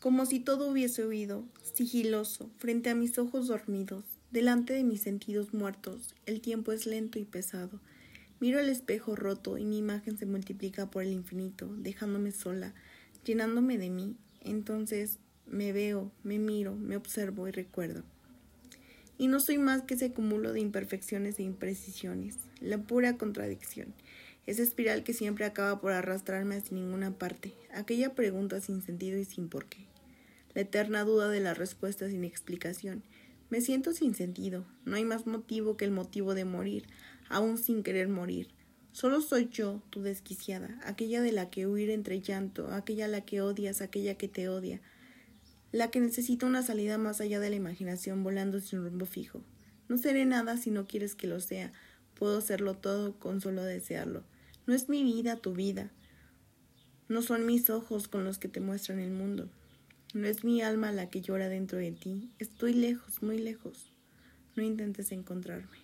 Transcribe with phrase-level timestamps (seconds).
[0.00, 5.52] como si todo hubiese huido, sigiloso, frente a mis ojos dormidos, delante de mis sentidos
[5.52, 7.80] muertos, el tiempo es lento y pesado.
[8.38, 12.74] Miro el espejo roto y mi imagen se multiplica por el infinito, dejándome sola,
[13.24, 14.14] llenándome de mí.
[14.40, 18.04] Entonces me veo, me miro, me observo y recuerdo.
[19.18, 23.92] Y no soy más que ese cúmulo de imperfecciones e imprecisiones, la pura contradicción,
[24.48, 29.26] esa espiral que siempre acaba por arrastrarme hacia ninguna parte, aquella pregunta sin sentido y
[29.26, 29.84] sin porqué,
[30.54, 33.02] la eterna duda de la respuesta sin explicación.
[33.50, 36.86] Me siento sin sentido, no hay más motivo que el motivo de morir,
[37.28, 38.48] aún sin querer morir.
[38.92, 43.20] Solo soy yo, tu desquiciada, aquella de la que huir entre llanto, aquella a la
[43.26, 44.80] que odias, aquella que te odia,
[45.72, 49.42] la que necesita una salida más allá de la imaginación volando sin rumbo fijo.
[49.88, 51.70] No seré nada si no quieres que lo sea,
[52.14, 54.24] puedo serlo todo con solo desearlo.
[54.68, 55.90] No es mi vida tu vida,
[57.08, 59.48] no son mis ojos con los que te muestran el mundo,
[60.12, 63.90] no es mi alma la que llora dentro de ti, estoy lejos, muy lejos,
[64.56, 65.78] no intentes encontrarme.